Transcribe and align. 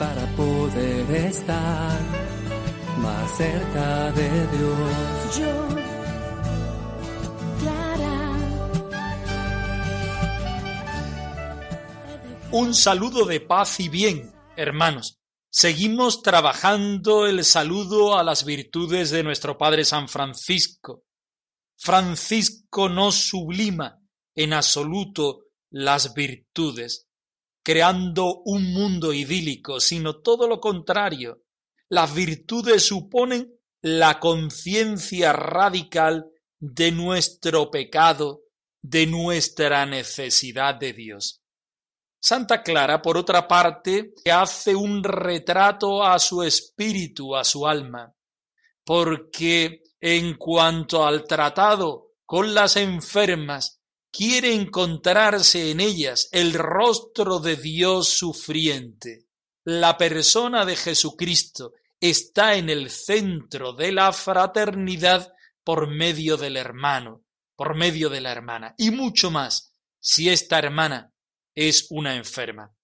Para 0.00 0.26
poder 0.34 1.10
estar 1.26 2.00
más 3.02 3.36
cerca 3.36 4.10
de 4.12 4.46
Dios. 4.46 5.38
Yo, 5.38 5.68
Clara. 7.60 8.18
Un 12.50 12.74
saludo 12.74 13.26
de 13.26 13.40
paz 13.40 13.78
y 13.80 13.90
bien, 13.90 14.32
hermanos. 14.56 15.18
Seguimos 15.50 16.22
trabajando 16.22 17.26
el 17.26 17.44
saludo 17.44 18.16
a 18.16 18.24
las 18.24 18.46
virtudes 18.46 19.10
de 19.10 19.22
nuestro 19.22 19.58
Padre 19.58 19.84
San 19.84 20.08
Francisco. 20.08 21.02
Francisco 21.76 22.88
no 22.88 23.12
sublima 23.12 24.00
en 24.34 24.54
absoluto 24.54 25.40
las 25.68 26.14
virtudes, 26.14 27.09
creando 27.62 28.42
un 28.44 28.72
mundo 28.72 29.12
idílico, 29.12 29.80
sino 29.80 30.20
todo 30.20 30.48
lo 30.48 30.60
contrario. 30.60 31.42
Las 31.88 32.14
virtudes 32.14 32.86
suponen 32.86 33.52
la 33.82 34.20
conciencia 34.20 35.32
radical 35.32 36.26
de 36.58 36.92
nuestro 36.92 37.70
pecado, 37.70 38.42
de 38.82 39.06
nuestra 39.06 39.86
necesidad 39.86 40.74
de 40.74 40.92
Dios. 40.92 41.42
Santa 42.20 42.62
Clara, 42.62 43.00
por 43.00 43.16
otra 43.16 43.48
parte, 43.48 44.12
hace 44.30 44.74
un 44.74 45.02
retrato 45.02 46.04
a 46.04 46.18
su 46.18 46.42
espíritu, 46.42 47.34
a 47.34 47.44
su 47.44 47.66
alma, 47.66 48.14
porque 48.84 49.82
en 49.98 50.36
cuanto 50.36 51.06
al 51.06 51.24
tratado 51.24 52.12
con 52.26 52.54
las 52.54 52.76
enfermas, 52.76 53.79
quiere 54.12 54.54
encontrarse 54.54 55.70
en 55.70 55.80
ellas 55.80 56.28
el 56.32 56.52
rostro 56.54 57.38
de 57.38 57.56
Dios 57.56 58.08
sufriente. 58.08 59.26
La 59.64 59.96
persona 59.96 60.64
de 60.64 60.76
Jesucristo 60.76 61.72
está 62.00 62.54
en 62.56 62.70
el 62.70 62.90
centro 62.90 63.72
de 63.72 63.92
la 63.92 64.12
fraternidad 64.12 65.32
por 65.62 65.88
medio 65.88 66.36
del 66.36 66.56
hermano, 66.56 67.22
por 67.56 67.76
medio 67.76 68.08
de 68.08 68.20
la 68.20 68.32
hermana, 68.32 68.74
y 68.78 68.90
mucho 68.90 69.30
más 69.30 69.72
si 70.00 70.30
esta 70.30 70.58
hermana 70.58 71.12
es 71.54 71.88
una 71.90 72.16
enferma. 72.16 72.74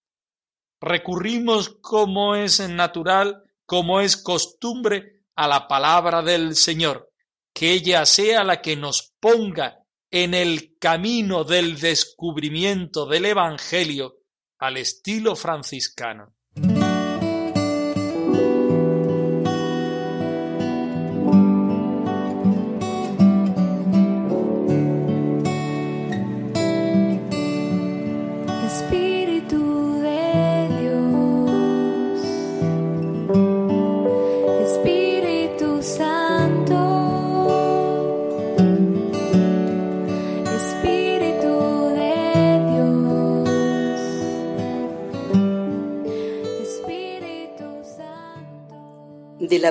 Recurrimos, 0.80 1.78
como 1.80 2.34
es 2.34 2.60
natural, 2.68 3.42
como 3.64 4.00
es 4.00 4.16
costumbre, 4.16 5.22
a 5.34 5.48
la 5.48 5.66
palabra 5.66 6.22
del 6.22 6.56
Señor, 6.56 7.10
que 7.52 7.72
ella 7.72 8.04
sea 8.04 8.44
la 8.44 8.60
que 8.60 8.76
nos 8.76 9.14
ponga 9.18 9.85
en 10.10 10.34
el 10.34 10.78
camino 10.78 11.44
del 11.44 11.80
descubrimiento 11.80 13.06
del 13.06 13.26
Evangelio 13.26 14.18
al 14.58 14.76
estilo 14.76 15.36
franciscano. 15.36 16.35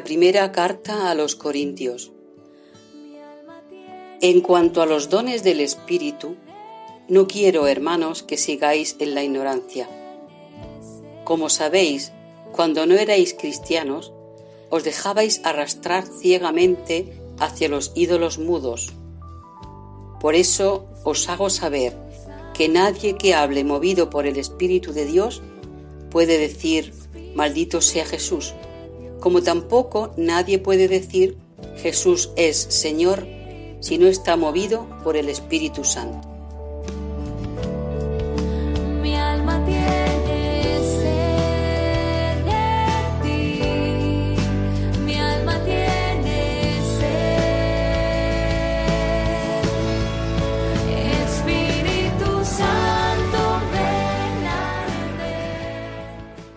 Primera 0.05 0.51
carta 0.51 1.09
a 1.09 1.15
los 1.15 1.35
Corintios. 1.35 2.11
En 4.21 4.41
cuanto 4.41 4.83
a 4.83 4.85
los 4.85 5.09
dones 5.09 5.43
del 5.43 5.59
Espíritu, 5.59 6.35
no 7.09 7.25
quiero, 7.25 7.65
hermanos, 7.65 8.21
que 8.21 8.37
sigáis 8.37 8.97
en 8.99 9.15
la 9.15 9.23
ignorancia. 9.23 9.89
Como 11.23 11.49
sabéis, 11.49 12.11
cuando 12.51 12.85
no 12.85 12.93
erais 12.93 13.33
cristianos, 13.33 14.13
os 14.69 14.83
dejabais 14.83 15.41
arrastrar 15.43 16.05
ciegamente 16.05 17.19
hacia 17.39 17.67
los 17.67 17.91
ídolos 17.95 18.37
mudos. 18.37 18.93
Por 20.21 20.35
eso 20.35 20.85
os 21.03 21.27
hago 21.29 21.49
saber 21.49 21.97
que 22.53 22.69
nadie 22.69 23.17
que 23.17 23.33
hable 23.33 23.63
movido 23.63 24.11
por 24.11 24.27
el 24.27 24.37
Espíritu 24.37 24.93
de 24.93 25.05
Dios 25.05 25.41
puede 26.11 26.37
decir, 26.37 26.93
maldito 27.33 27.81
sea 27.81 28.05
Jesús, 28.05 28.53
como 29.25 29.41
tampoco 29.41 30.13
nadie 30.17 30.59
puede 30.59 30.87
decir, 30.87 31.35
Jesús 31.77 32.29
es 32.35 32.57
Señor, 32.57 33.25
si 33.79 33.97
no 33.97 34.05
está 34.05 34.37
movido 34.37 34.87
por 35.03 35.17
el 35.17 35.29
Espíritu 35.29 35.83
Santo. 35.83 36.34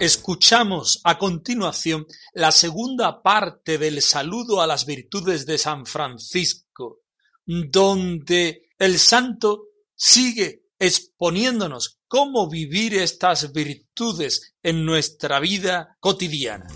Escuchamos 0.09 1.03
a 1.05 1.19
continuación 1.19 2.07
la 2.33 2.51
segunda 2.51 3.21
parte 3.23 3.77
del 3.77 4.01
saludo 4.01 4.63
a 4.63 4.67
las 4.67 4.87
virtudes 4.87 5.45
de 5.45 5.59
San 5.59 5.85
Francisco, 5.85 7.01
donde 7.45 8.71
el 8.79 8.99
santo 8.99 9.65
sigue 9.95 10.63
exponiéndonos 10.79 11.99
cómo 12.09 12.49
vivir 12.49 12.95
estas 12.95 13.53
virtudes 13.53 14.55
en 14.63 14.87
nuestra 14.87 15.41
vida 15.41 15.99
cotidiana. 16.01 16.69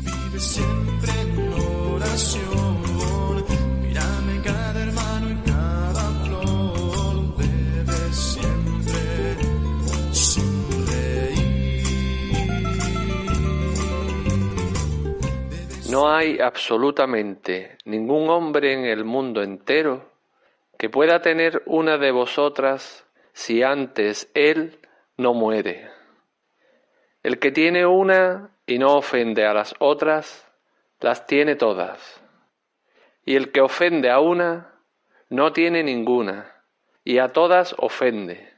Vive 0.00 0.40
siempre 0.40 1.12
oración. 1.94 2.49
No 15.90 16.08
hay 16.08 16.38
absolutamente 16.38 17.76
ningún 17.84 18.30
hombre 18.30 18.74
en 18.74 18.84
el 18.84 19.04
mundo 19.04 19.42
entero 19.42 20.08
que 20.78 20.88
pueda 20.88 21.20
tener 21.20 21.64
una 21.66 21.98
de 21.98 22.12
vosotras 22.12 23.04
si 23.32 23.64
antes 23.64 24.30
él 24.34 24.78
no 25.16 25.34
muere. 25.34 25.90
El 27.24 27.40
que 27.40 27.50
tiene 27.50 27.86
una 27.86 28.50
y 28.66 28.78
no 28.78 28.98
ofende 28.98 29.44
a 29.44 29.52
las 29.52 29.74
otras, 29.80 30.48
las 31.00 31.26
tiene 31.26 31.56
todas. 31.56 32.22
Y 33.24 33.34
el 33.34 33.50
que 33.50 33.60
ofende 33.60 34.10
a 34.10 34.20
una, 34.20 34.72
no 35.28 35.52
tiene 35.52 35.82
ninguna, 35.82 36.54
y 37.02 37.18
a 37.18 37.28
todas 37.28 37.74
ofende. 37.78 38.48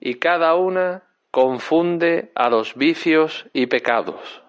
Y 0.00 0.14
cada 0.16 0.56
una 0.56 1.04
confunde 1.30 2.32
a 2.34 2.50
los 2.50 2.74
vicios 2.74 3.46
y 3.52 3.66
pecados. 3.66 4.42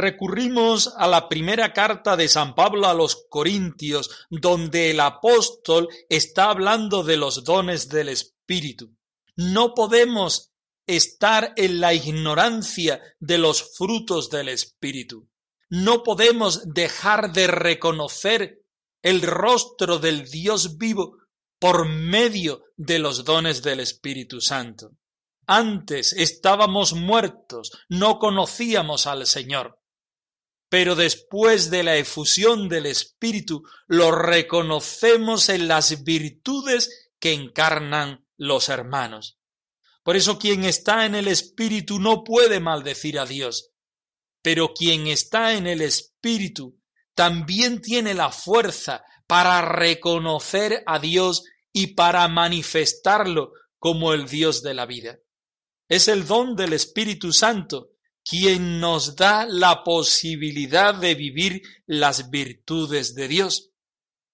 Recurrimos 0.00 0.92
a 0.96 1.06
la 1.06 1.28
primera 1.28 1.72
carta 1.72 2.16
de 2.16 2.28
San 2.28 2.54
Pablo 2.54 2.88
a 2.88 2.94
los 2.94 3.26
Corintios, 3.28 4.26
donde 4.30 4.90
el 4.90 5.00
apóstol 5.00 5.88
está 6.08 6.50
hablando 6.50 7.02
de 7.02 7.16
los 7.16 7.44
dones 7.44 7.88
del 7.88 8.08
Espíritu. 8.08 8.94
No 9.36 9.74
podemos 9.74 10.52
estar 10.86 11.52
en 11.56 11.80
la 11.80 11.94
ignorancia 11.94 13.00
de 13.20 13.38
los 13.38 13.76
frutos 13.76 14.30
del 14.30 14.48
Espíritu. 14.48 15.28
No 15.68 16.02
podemos 16.02 16.72
dejar 16.74 17.32
de 17.32 17.46
reconocer 17.46 18.64
el 19.02 19.22
rostro 19.22 19.98
del 19.98 20.28
Dios 20.28 20.76
vivo 20.78 21.18
por 21.58 21.88
medio 21.88 22.64
de 22.76 22.98
los 22.98 23.24
dones 23.24 23.62
del 23.62 23.80
Espíritu 23.80 24.40
Santo. 24.40 24.92
Antes 25.46 26.12
estábamos 26.12 26.92
muertos, 26.92 27.72
no 27.88 28.18
conocíamos 28.18 29.06
al 29.06 29.26
Señor. 29.26 29.79
Pero 30.70 30.94
después 30.94 31.68
de 31.70 31.82
la 31.82 31.96
efusión 31.96 32.68
del 32.68 32.86
Espíritu, 32.86 33.64
lo 33.88 34.12
reconocemos 34.12 35.48
en 35.48 35.66
las 35.66 36.04
virtudes 36.04 37.10
que 37.18 37.32
encarnan 37.32 38.24
los 38.36 38.68
hermanos. 38.68 39.40
Por 40.04 40.14
eso 40.14 40.38
quien 40.38 40.64
está 40.64 41.06
en 41.06 41.16
el 41.16 41.26
Espíritu 41.26 41.98
no 41.98 42.22
puede 42.22 42.60
maldecir 42.60 43.18
a 43.18 43.26
Dios. 43.26 43.72
Pero 44.42 44.72
quien 44.72 45.08
está 45.08 45.54
en 45.54 45.66
el 45.66 45.82
Espíritu 45.82 46.80
también 47.16 47.82
tiene 47.82 48.14
la 48.14 48.30
fuerza 48.30 49.02
para 49.26 49.60
reconocer 49.62 50.84
a 50.86 51.00
Dios 51.00 51.42
y 51.72 51.88
para 51.88 52.26
manifestarlo 52.28 53.52
como 53.80 54.12
el 54.12 54.28
Dios 54.28 54.62
de 54.62 54.74
la 54.74 54.86
vida. 54.86 55.18
Es 55.88 56.06
el 56.06 56.28
don 56.28 56.54
del 56.54 56.74
Espíritu 56.74 57.32
Santo 57.32 57.89
quien 58.24 58.80
nos 58.80 59.16
da 59.16 59.46
la 59.46 59.82
posibilidad 59.82 60.94
de 60.94 61.14
vivir 61.14 61.62
las 61.86 62.30
virtudes 62.30 63.14
de 63.14 63.28
Dios. 63.28 63.70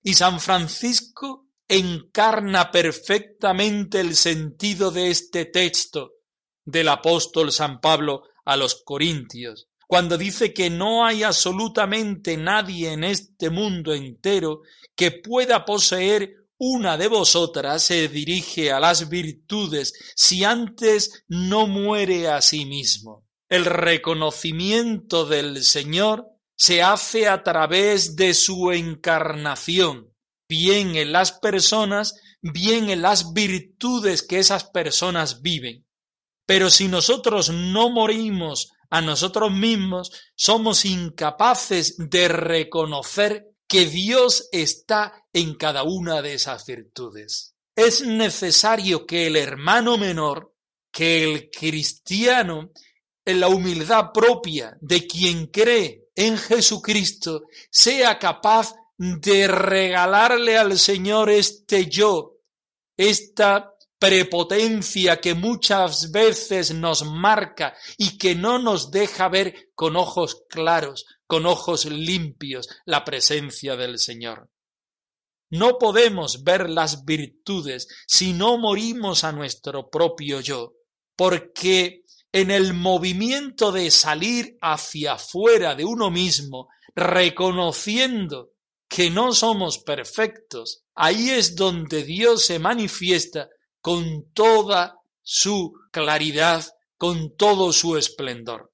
Y 0.03 0.15
San 0.15 0.41
Francisco 0.41 1.47
encarna 1.69 2.71
perfectamente 2.71 4.01
el 4.01 4.15
sentido 4.15 4.91
de 4.91 5.11
este 5.11 5.47
texto 5.47 6.13
del 6.65 6.89
apóstol 6.89 7.53
San 7.53 7.81
Pablo 7.81 8.25
a 8.45 8.57
los 8.57 8.83
Corintios, 8.85 9.69
cuando 9.87 10.17
dice 10.17 10.53
que 10.53 10.71
no 10.71 11.05
hay 11.05 11.23
absolutamente 11.23 12.37
nadie 12.37 12.93
en 12.93 13.05
este 13.05 13.51
mundo 13.51 13.95
entero 13.95 14.63
que 14.95 15.11
pueda 15.13 15.65
poseer 15.65 16.47
una 16.59 16.97
de 16.97 17.09
vosotras 17.09 17.83
se 17.83 18.09
dirige 18.09 18.73
a 18.73 18.81
las 18.81 19.09
virtudes 19.09 19.93
si 20.15 20.43
antes 20.43 21.25
no 21.29 21.67
muere 21.67 22.29
a 22.29 22.41
sí 22.41 22.65
mismo. 22.65 23.26
El 23.49 23.65
reconocimiento 23.65 25.25
del 25.25 25.63
Señor 25.63 26.27
se 26.57 26.83
hace 26.83 27.29
a 27.29 27.43
través 27.43 28.17
de 28.17 28.35
su 28.35 28.73
encarnación, 28.73 30.13
bien 30.49 30.97
en 30.97 31.13
las 31.13 31.33
personas, 31.33 32.15
bien 32.43 32.91
en 32.91 33.03
las 33.03 33.33
virtudes 33.33 34.23
que 34.23 34.39
esas 34.39 34.65
personas 34.65 35.43
viven. 35.43 35.87
Pero 36.47 36.71
si 36.71 36.89
nosotros 36.89 37.51
no 37.51 37.91
morimos 37.91 38.73
a 38.91 39.01
nosotros 39.01 39.53
mismos, 39.53 40.11
somos 40.35 40.85
incapaces 40.85 41.97
de 41.99 42.29
reconocer 42.29 43.49
que 43.69 43.87
Dios 43.87 44.49
está 44.53 45.25
en 45.33 45.55
cada 45.55 45.83
una 45.83 46.23
de 46.23 46.35
esas 46.35 46.67
virtudes. 46.67 47.57
Es 47.75 48.07
necesario 48.07 49.07
que 49.07 49.27
el 49.27 49.37
hermano 49.37 49.99
menor, 49.99 50.55
que 50.93 51.25
el 51.25 51.51
cristiano, 51.51 52.71
en 53.27 53.41
la 53.41 53.49
humildad 53.49 54.13
propia 54.15 54.79
de 54.81 55.07
quien 55.07 55.49
cree 55.49 56.09
en 56.15 56.39
Jesucristo, 56.39 57.43
sea 57.71 58.19
capaz 58.19 58.75
de 58.97 59.49
regalarle 59.49 60.57
al 60.57 60.79
Señor 60.79 61.29
este 61.29 61.87
yo, 61.87 62.39
esta 62.97 63.75
prepotencia 63.99 65.21
que 65.21 65.35
muchas 65.35 66.11
veces 66.11 66.73
nos 66.75 67.05
marca 67.05 67.75
y 67.99 68.17
que 68.17 68.35
no 68.35 68.59
nos 68.59 68.91
deja 68.91 69.29
ver 69.29 69.71
con 69.75 69.97
ojos 69.97 70.45
claros, 70.49 71.05
con 71.27 71.47
ojos 71.47 71.85
limpios 71.87 72.69
la 72.85 73.05
presencia 73.05 73.77
del 73.77 73.99
Señor. 73.99 74.49
No 75.51 75.79
podemos 75.79 76.45
ver 76.45 76.71
las 76.71 77.05
virtudes 77.05 77.89
si 78.07 78.33
no 78.33 78.59
morimos 78.59 79.25
a 79.25 79.33
nuestro 79.33 79.91
propio 79.91 80.41
yo, 80.41 80.75
porque 81.17 82.03
en 82.37 82.51
el 82.51 82.75
movimiento 82.75 83.73
de 83.73 83.91
salir 83.91 84.59
hacia 84.61 85.15
afuera 85.15 85.75
de 85.75 85.87
uno 85.87 86.11
mismo, 86.11 86.69
reconociendo 86.95 88.51
que 88.91 89.09
no 89.09 89.33
somos 89.33 89.79
perfectos, 89.79 90.85
ahí 90.95 91.31
es 91.31 91.57
donde 91.57 92.03
Dios 92.05 92.45
se 92.45 92.59
manifiesta 92.59 93.49
con 93.81 94.31
toda 94.35 94.99
su 95.23 95.73
claridad, 95.91 96.67
con 96.99 97.35
todo 97.39 97.73
su 97.73 97.97
esplendor. 97.97 98.71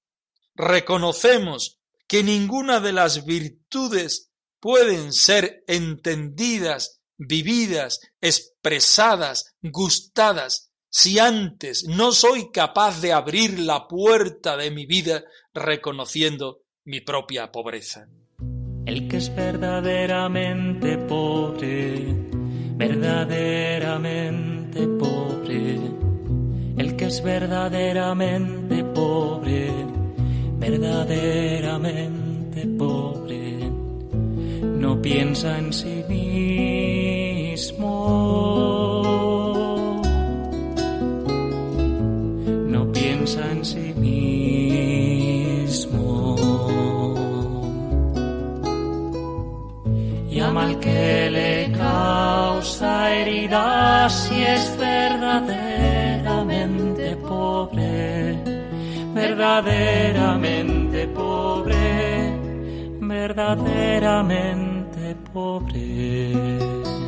Reconocemos 0.57 1.79
que 2.09 2.25
ninguna 2.25 2.81
de 2.81 2.93
las 2.93 3.25
virtudes 3.25 4.33
pueden 4.59 5.13
ser 5.13 5.63
entendidas, 5.69 7.01
vividas, 7.17 8.01
expresadas, 8.21 9.55
gustadas, 9.63 10.72
si 10.95 11.19
antes 11.19 11.89
no 11.89 12.13
soy 12.13 12.51
capaz 12.53 13.01
de 13.01 13.15
abrir 13.15 13.61
la 13.61 13.89
puerta 13.89 14.59
de 14.59 14.71
mi 14.71 14.85
vida 14.85 15.25
reconociendo 15.55 16.65
mi 16.85 17.01
propia 17.01 17.51
pobreza. 17.51 18.09
El 18.85 19.09
que 19.09 19.17
es 19.17 19.35
verdaderamente 19.35 20.99
pobre, 20.99 22.15
verdaderamente 22.77 24.87
pobre. 24.87 25.79
El 26.77 26.95
que 26.97 27.07
es 27.07 27.23
verdaderamente 27.23 28.85
pobre, 28.85 29.73
verdaderamente 30.59 32.67
pobre. 32.67 33.71
No 34.63 35.01
piensa 35.01 35.59
en 35.59 35.73
sí 35.73 36.05
mismo. 36.07 37.73
Piensa 43.23 43.53
en 43.53 43.65
sí 43.65 43.95
mismo. 43.97 44.37
Llama 50.29 50.67
al 50.67 50.81
que 50.81 51.31
le 51.31 51.71
causa 51.79 53.15
heridas 53.15 54.13
si 54.13 54.43
es 54.43 54.77
verdaderamente 54.77 57.17
pobre, 57.17 58.37
verdaderamente 59.15 61.07
pobre, 61.09 62.33
verdaderamente 63.01 65.17
pobre. 65.33 67.02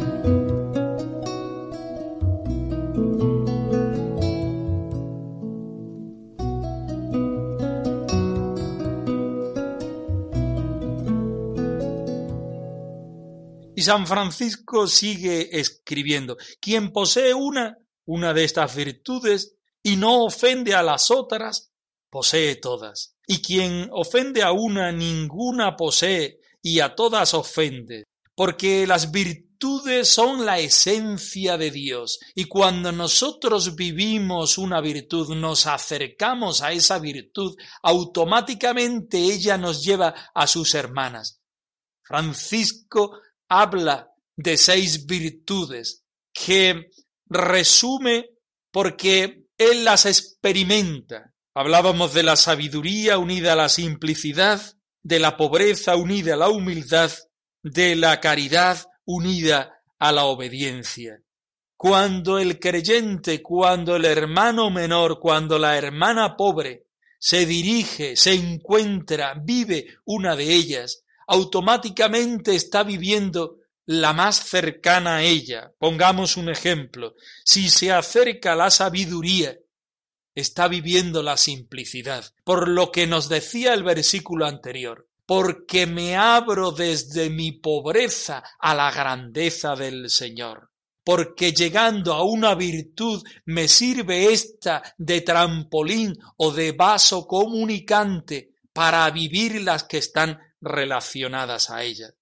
San 13.84 14.06
Francisco 14.06 14.86
sigue 14.86 15.58
escribiendo, 15.58 16.36
quien 16.60 16.92
posee 16.92 17.34
una, 17.34 17.78
una 18.06 18.34
de 18.34 18.44
estas 18.44 18.74
virtudes, 18.74 19.56
y 19.82 19.96
no 19.96 20.24
ofende 20.24 20.74
a 20.74 20.82
las 20.82 21.10
otras, 21.10 21.72
posee 22.10 22.56
todas. 22.56 23.16
Y 23.26 23.42
quien 23.42 23.88
ofende 23.92 24.42
a 24.42 24.52
una, 24.52 24.92
ninguna 24.92 25.76
posee, 25.76 26.40
y 26.62 26.80
a 26.80 26.94
todas 26.94 27.34
ofende. 27.34 28.04
Porque 28.34 28.86
las 28.86 29.12
virtudes 29.12 30.08
son 30.08 30.44
la 30.44 30.58
esencia 30.58 31.56
de 31.56 31.70
Dios, 31.70 32.18
y 32.34 32.44
cuando 32.44 32.92
nosotros 32.92 33.76
vivimos 33.76 34.58
una 34.58 34.80
virtud, 34.80 35.34
nos 35.36 35.66
acercamos 35.66 36.62
a 36.62 36.72
esa 36.72 36.98
virtud, 36.98 37.56
automáticamente 37.82 39.18
ella 39.18 39.56
nos 39.56 39.84
lleva 39.84 40.14
a 40.34 40.46
sus 40.46 40.74
hermanas. 40.74 41.40
Francisco 42.02 43.20
habla 43.60 44.10
de 44.36 44.56
seis 44.56 45.06
virtudes 45.06 46.04
que 46.32 46.90
resume 47.26 48.30
porque 48.72 49.44
él 49.56 49.84
las 49.84 50.06
experimenta. 50.06 51.32
Hablábamos 51.54 52.12
de 52.14 52.24
la 52.24 52.34
sabiduría 52.34 53.18
unida 53.18 53.52
a 53.52 53.56
la 53.56 53.68
simplicidad, 53.68 54.60
de 55.02 55.20
la 55.20 55.36
pobreza 55.36 55.94
unida 55.94 56.34
a 56.34 56.36
la 56.36 56.48
humildad, 56.48 57.12
de 57.62 57.94
la 57.94 58.20
caridad 58.20 58.78
unida 59.04 59.80
a 59.98 60.10
la 60.10 60.24
obediencia. 60.24 61.20
Cuando 61.76 62.38
el 62.38 62.58
creyente, 62.58 63.40
cuando 63.40 63.94
el 63.96 64.04
hermano 64.04 64.70
menor, 64.70 65.20
cuando 65.20 65.58
la 65.58 65.76
hermana 65.76 66.36
pobre 66.36 66.86
se 67.20 67.46
dirige, 67.46 68.16
se 68.16 68.34
encuentra, 68.34 69.34
vive 69.40 69.98
una 70.04 70.34
de 70.34 70.52
ellas, 70.52 71.03
automáticamente 71.26 72.54
está 72.54 72.82
viviendo 72.82 73.58
la 73.86 74.12
más 74.12 74.36
cercana 74.36 75.16
a 75.16 75.22
ella. 75.22 75.72
Pongamos 75.78 76.36
un 76.36 76.48
ejemplo. 76.48 77.14
Si 77.44 77.68
se 77.68 77.92
acerca 77.92 78.54
la 78.54 78.70
sabiduría, 78.70 79.58
está 80.34 80.68
viviendo 80.68 81.22
la 81.22 81.36
simplicidad. 81.36 82.24
Por 82.44 82.68
lo 82.68 82.90
que 82.90 83.06
nos 83.06 83.28
decía 83.28 83.74
el 83.74 83.82
versículo 83.82 84.46
anterior, 84.46 85.08
porque 85.26 85.86
me 85.86 86.16
abro 86.16 86.72
desde 86.72 87.30
mi 87.30 87.52
pobreza 87.52 88.42
a 88.58 88.74
la 88.74 88.90
grandeza 88.90 89.74
del 89.76 90.10
Señor. 90.10 90.70
Porque 91.04 91.52
llegando 91.52 92.14
a 92.14 92.24
una 92.24 92.54
virtud 92.54 93.22
me 93.44 93.68
sirve 93.68 94.32
esta 94.32 94.82
de 94.96 95.20
trampolín 95.20 96.16
o 96.38 96.50
de 96.50 96.72
vaso 96.72 97.26
comunicante 97.26 98.54
para 98.72 99.08
vivir 99.10 99.62
las 99.62 99.84
que 99.84 99.98
están 99.98 100.38
relacionadas 100.64 101.70
a 101.70 101.82
ella 101.84 102.14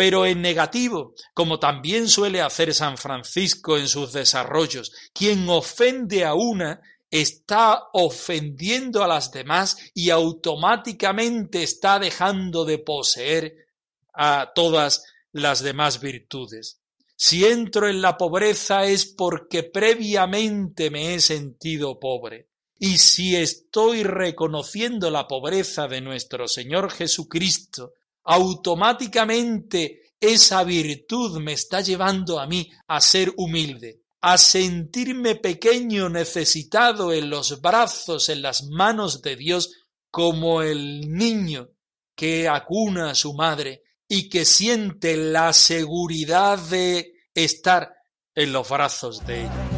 pero 0.00 0.24
en 0.24 0.40
negativo, 0.40 1.14
como 1.34 1.58
también 1.58 2.08
suele 2.08 2.40
hacer 2.40 2.72
San 2.72 2.96
Francisco 2.96 3.76
en 3.76 3.86
sus 3.86 4.14
desarrollos. 4.14 4.92
Quien 5.12 5.46
ofende 5.50 6.24
a 6.24 6.32
una 6.32 6.80
está 7.10 7.88
ofendiendo 7.92 9.04
a 9.04 9.08
las 9.08 9.30
demás 9.30 9.76
y 9.92 10.08
automáticamente 10.08 11.62
está 11.62 11.98
dejando 11.98 12.64
de 12.64 12.78
poseer 12.78 13.66
a 14.14 14.52
todas 14.54 15.04
las 15.32 15.62
demás 15.62 16.00
virtudes. 16.00 16.80
Si 17.16 17.44
entro 17.44 17.86
en 17.86 18.00
la 18.00 18.16
pobreza 18.16 18.86
es 18.86 19.04
porque 19.04 19.64
previamente 19.64 20.88
me 20.88 21.14
he 21.14 21.20
sentido 21.20 22.00
pobre. 22.00 22.48
Y 22.82 22.96
si 22.96 23.36
estoy 23.36 24.04
reconociendo 24.04 25.10
la 25.10 25.28
pobreza 25.28 25.86
de 25.86 26.00
nuestro 26.00 26.48
Señor 26.48 26.90
Jesucristo, 26.90 27.92
automáticamente 28.24 30.14
esa 30.18 30.64
virtud 30.64 31.40
me 31.40 31.52
está 31.52 31.82
llevando 31.82 32.40
a 32.40 32.46
mí 32.46 32.70
a 32.88 33.02
ser 33.02 33.34
humilde, 33.36 34.00
a 34.22 34.38
sentirme 34.38 35.34
pequeño, 35.34 36.08
necesitado 36.08 37.12
en 37.12 37.28
los 37.28 37.60
brazos, 37.60 38.30
en 38.30 38.40
las 38.40 38.64
manos 38.64 39.20
de 39.20 39.36
Dios, 39.36 39.74
como 40.10 40.62
el 40.62 41.12
niño 41.12 41.68
que 42.16 42.48
acuna 42.48 43.10
a 43.10 43.14
su 43.14 43.34
madre 43.34 43.82
y 44.08 44.30
que 44.30 44.46
siente 44.46 45.18
la 45.18 45.52
seguridad 45.52 46.58
de 46.58 47.12
estar 47.34 47.92
en 48.34 48.54
los 48.54 48.66
brazos 48.70 49.26
de 49.26 49.42
ella. 49.42 49.69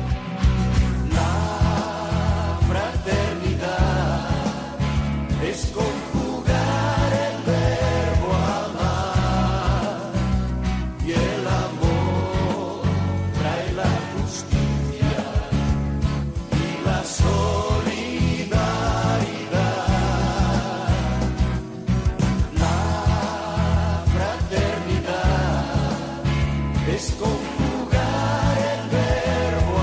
Conjugar 27.19 28.59
el 28.59 28.91
verbo 28.91 29.77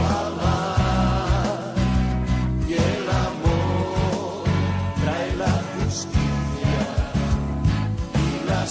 y 2.68 2.74
el 2.74 3.10
amor 3.10 4.44
trae 5.04 5.36
la 5.36 5.64
justicia 5.76 6.80
y 8.16 8.46
la 8.48 8.66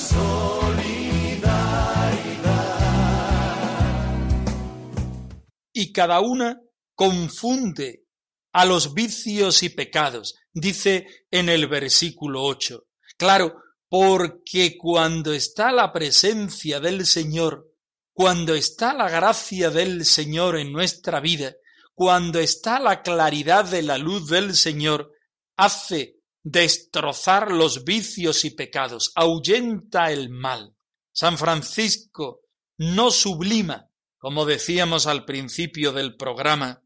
y 5.73 5.93
cada 5.93 6.21
una 6.21 6.61
confunde 6.95 8.05
a 8.53 8.65
los 8.65 8.95
vicios 8.95 9.63
y 9.63 9.69
pecados, 9.69 10.35
dice 10.53 11.07
en 11.31 11.49
el 11.49 11.69
versículo 11.69 12.43
8. 12.43 12.85
Claro, 13.17 13.55
porque 13.89 14.77
cuando 14.77 15.33
está 15.33 15.71
la 15.71 15.93
presencia 15.93 16.81
del 16.81 17.07
Señor, 17.07 17.68
cuando 18.19 18.57
está 18.57 18.95
la 18.95 19.09
gracia 19.09 19.71
del 19.71 20.05
Señor 20.05 20.59
en 20.59 20.73
nuestra 20.73 21.21
vida, 21.21 21.55
cuando 21.95 22.41
está 22.41 22.81
la 22.81 23.01
claridad 23.03 23.65
de 23.65 23.83
la 23.83 23.97
luz 23.97 24.27
del 24.27 24.57
Señor, 24.57 25.13
hace 25.57 26.17
destrozar 26.43 27.53
los 27.53 27.85
vicios 27.85 28.45
y 28.45 28.51
pecados, 28.51 29.13
ahuyenta 29.15 30.11
el 30.11 30.31
mal. 30.31 30.75
San 31.13 31.39
Francisco 31.39 32.41
no 32.77 33.13
sublima, 33.13 33.89
como 34.19 34.47
decíamos 34.47 35.07
al 35.07 35.25
principio 35.25 35.93
del 35.93 36.17
programa, 36.17 36.83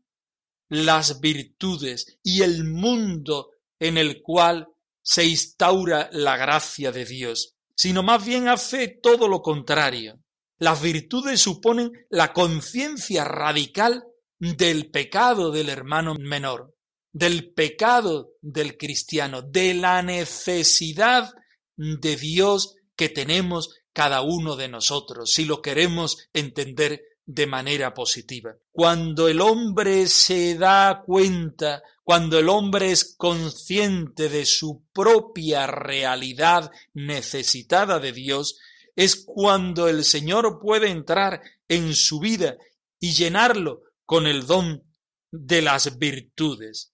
las 0.69 1.19
virtudes 1.19 2.19
y 2.23 2.43
el 2.43 2.65
mundo 2.65 3.53
en 3.79 3.97
el 3.97 4.21
cual 4.21 4.69
se 5.01 5.25
instaura 5.25 6.11
la 6.13 6.37
gracia 6.37 6.93
de 6.93 7.07
Dios, 7.07 7.57
sino 7.75 8.03
más 8.03 8.23
bien 8.23 8.49
hace 8.49 8.89
todo 9.03 9.29
lo 9.29 9.41
contrario. 9.41 10.22
Las 10.63 10.81
virtudes 10.81 11.41
suponen 11.41 11.91
la 12.09 12.33
conciencia 12.33 13.25
radical 13.25 14.05
del 14.39 14.93
pecado 14.93 15.51
del 15.51 15.69
hermano 15.69 16.15
menor, 16.15 16.77
del 17.13 17.53
pecado 17.53 18.35
del 18.41 18.77
cristiano, 18.77 19.43
de 19.43 19.75
la 19.75 20.03
necesidad 20.03 21.35
de 21.77 22.17
Dios 22.17 22.77
que 22.95 23.09
tenemos 23.09 23.75
cada 23.93 24.21
uno 24.23 24.55
de 24.55 24.69
nosotros, 24.69 25.33
si 25.35 25.47
lo 25.47 25.61
queremos 25.63 26.29
entender 26.33 27.03
de 27.27 27.49
manera 27.49 27.93
positiva. 27.93 28.55
Cuando 28.71 29.27
el 29.27 29.41
hombre 29.41 30.07
se 30.07 30.55
da 30.55 31.03
cuenta, 31.05 31.83
cuando 32.05 32.39
el 32.39 32.49
hombre 32.49 32.93
es 32.93 33.17
consciente 33.17 34.29
de 34.29 34.47
su 34.47 34.85
propia 34.93 35.67
realidad 35.67 36.71
necesitada 36.95 37.99
de 37.99 38.13
Dios, 38.13 38.61
es 38.95 39.25
cuando 39.25 39.89
el 39.89 40.05
Señor 40.05 40.59
puede 40.61 40.89
entrar 40.91 41.43
en 41.69 41.95
su 41.95 42.21
vida 42.21 42.57
y 43.01 43.13
llenarlo 43.13 43.83
con 44.05 44.27
el 44.27 44.47
don 44.47 44.83
de 45.31 45.63
las 45.63 45.99
virtudes. 45.99 46.93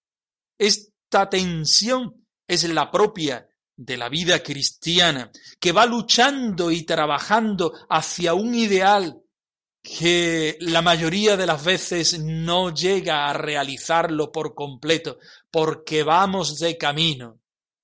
Esta 0.57 1.29
tensión 1.29 2.27
es 2.47 2.69
la 2.69 2.91
propia 2.91 3.49
de 3.77 3.97
la 3.97 4.09
vida 4.09 4.43
cristiana, 4.43 5.31
que 5.61 5.73
va 5.73 5.87
luchando 5.87 6.71
y 6.71 6.83
trabajando 6.83 7.73
hacia 7.89 8.35
un 8.35 8.55
ideal 8.55 9.23
que 9.83 10.57
la 10.61 10.83
mayoría 10.83 11.37
de 11.37 11.47
las 11.47 11.65
veces 11.65 12.19
no 12.19 12.75
llega 12.75 13.29
a 13.29 13.33
realizarlo 13.33 14.33
por 14.33 14.55
completo 14.55 15.19
porque 15.51 16.03
vamos 16.03 16.59
de 16.59 16.77
camino. 16.77 17.41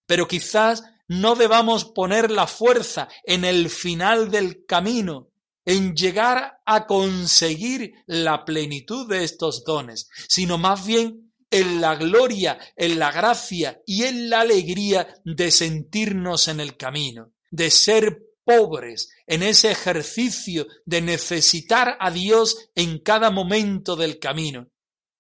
Pero 0.07 0.27
quizás 0.27 0.83
no 1.09 1.35
debamos 1.35 1.85
poner 1.85 2.31
la 2.31 2.47
fuerza 2.47 3.09
en 3.25 3.45
el 3.45 3.69
final 3.71 4.31
del 4.31 4.65
camino, 4.67 5.31
en 5.65 5.95
llegar 5.95 6.59
a 6.67 6.87
conseguir 6.87 7.93
la 8.07 8.45
plenitud 8.45 9.09
de 9.09 9.25
estos 9.25 9.65
dones, 9.65 10.09
sino 10.29 10.59
más 10.59 10.87
bien 10.87 11.33
en 11.51 11.81
la 11.81 11.95
gloria, 11.95 12.59
en 12.77 12.99
la 12.99 13.13
gracia 13.13 13.81
y 13.87 14.05
en 14.05 14.29
la 14.29 14.41
alegría 14.41 15.07
de 15.25 15.51
sentirnos 15.51 16.49
en 16.49 16.61
el 16.61 16.77
camino, 16.77 17.33
de 17.51 17.71
ser 17.71 18.19
pobres 18.45 19.11
en 19.27 19.43
ese 19.43 19.71
ejercicio 19.71 20.67
de 20.85 21.01
necesitar 21.01 21.97
a 21.99 22.11
Dios 22.11 22.71
en 22.75 22.99
cada 22.99 23.31
momento 23.31 23.97
del 23.97 24.19
camino 24.19 24.69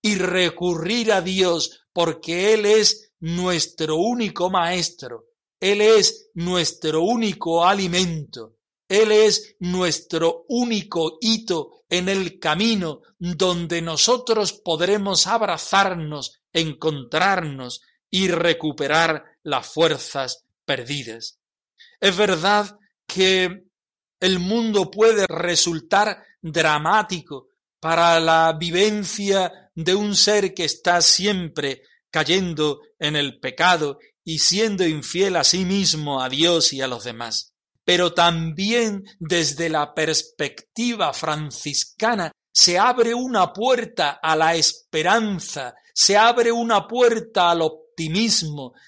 y 0.02 0.16
recurrir 0.16 1.12
a 1.12 1.22
Dios 1.22 1.86
porque 1.92 2.52
Él 2.52 2.66
es 2.66 3.12
nuestro 3.20 3.96
único 3.96 4.50
maestro, 4.50 5.24
Él 5.64 5.80
es 5.80 6.28
nuestro 6.34 7.00
único 7.04 7.64
alimento, 7.64 8.58
Él 8.86 9.10
es 9.12 9.56
nuestro 9.60 10.44
único 10.46 11.16
hito 11.22 11.84
en 11.88 12.10
el 12.10 12.38
camino 12.38 13.00
donde 13.18 13.80
nosotros 13.80 14.52
podremos 14.52 15.26
abrazarnos, 15.26 16.42
encontrarnos 16.52 17.80
y 18.10 18.28
recuperar 18.28 19.24
las 19.42 19.66
fuerzas 19.66 20.44
perdidas. 20.66 21.38
Es 21.98 22.14
verdad 22.14 22.78
que 23.06 23.64
el 24.20 24.40
mundo 24.40 24.90
puede 24.90 25.26
resultar 25.26 26.26
dramático 26.42 27.48
para 27.80 28.20
la 28.20 28.52
vivencia 28.52 29.70
de 29.74 29.94
un 29.94 30.14
ser 30.14 30.52
que 30.52 30.66
está 30.66 31.00
siempre 31.00 31.84
cayendo 32.10 32.82
en 32.98 33.16
el 33.16 33.40
pecado 33.40 33.98
y 34.24 34.38
siendo 34.38 34.86
infiel 34.86 35.36
a 35.36 35.44
sí 35.44 35.64
mismo, 35.64 36.22
a 36.22 36.28
Dios 36.28 36.72
y 36.72 36.80
a 36.80 36.88
los 36.88 37.04
demás. 37.04 37.52
Pero 37.84 38.14
también 38.14 39.04
desde 39.18 39.68
la 39.68 39.94
perspectiva 39.94 41.12
franciscana 41.12 42.32
se 42.50 42.78
abre 42.78 43.14
una 43.14 43.52
puerta 43.52 44.18
a 44.22 44.34
la 44.36 44.54
esperanza, 44.54 45.74
se 45.92 46.16
abre 46.16 46.50
una 46.50 46.88
puerta 46.88 47.50
al 47.50 47.62
optimismo 47.62 47.84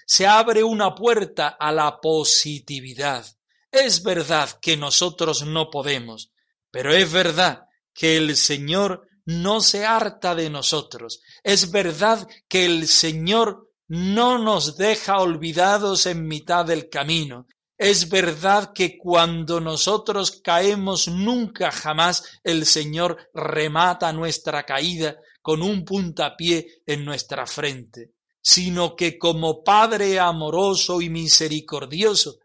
se 0.06 0.26
abre 0.26 0.62
una 0.64 0.94
puerta 0.94 1.56
a 1.58 1.72
la 1.72 2.00
positividad. 2.00 3.24
Es 3.70 4.02
verdad 4.02 4.48
que 4.60 4.76
nosotros 4.76 5.44
no 5.44 5.70
podemos, 5.70 6.32
pero 6.70 6.92
es 6.92 7.10
verdad 7.12 7.66
que 7.92 8.16
el 8.16 8.36
Señor 8.36 9.08
no 9.24 9.60
se 9.60 9.84
harta 9.84 10.34
de 10.34 10.50
nosotros. 10.50 11.20
Es 11.42 11.70
verdad 11.70 12.26
que 12.48 12.64
el 12.64 12.88
Señor 12.88 13.65
no 13.88 14.38
nos 14.38 14.76
deja 14.76 15.18
olvidados 15.18 16.06
en 16.06 16.26
mitad 16.26 16.64
del 16.64 16.88
camino. 16.88 17.46
Es 17.78 18.08
verdad 18.08 18.72
que 18.74 18.96
cuando 18.96 19.60
nosotros 19.60 20.40
caemos 20.42 21.08
nunca 21.08 21.70
jamás 21.70 22.24
el 22.42 22.64
Señor 22.64 23.28
remata 23.34 24.12
nuestra 24.12 24.64
caída 24.64 25.16
con 25.42 25.62
un 25.62 25.84
puntapié 25.84 26.82
en 26.86 27.04
nuestra 27.04 27.46
frente, 27.46 28.14
sino 28.40 28.96
que 28.96 29.18
como 29.18 29.62
Padre 29.62 30.18
amoroso 30.18 31.00
y 31.02 31.10
misericordioso, 31.10 32.38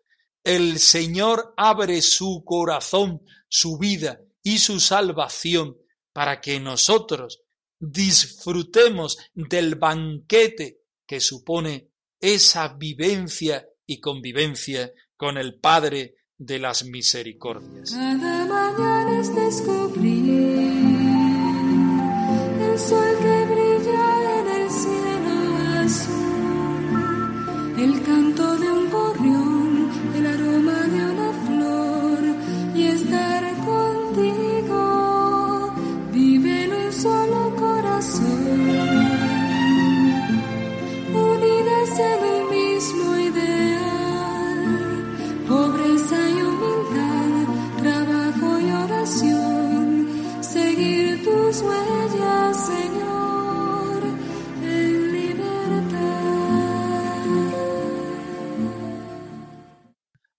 el 0.44 0.80
Señor 0.80 1.54
abre 1.56 2.02
su 2.02 2.44
corazón, 2.46 3.22
su 3.48 3.78
vida 3.78 4.20
y 4.44 4.58
su 4.58 4.80
salvación 4.80 5.78
para 6.14 6.42
que 6.42 6.60
nosotros 6.60 7.42
disfrutemos 7.80 9.18
del 9.34 9.76
banquete 9.76 10.81
que 11.12 11.20
supone 11.20 11.90
esa 12.22 12.70
vivencia 12.70 13.68
y 13.86 14.00
convivencia 14.00 14.94
con 15.18 15.38
el 15.38 15.60
Padre 15.60 16.16
de 16.38 16.58
las 16.58 16.86
misericordias. 16.86 17.94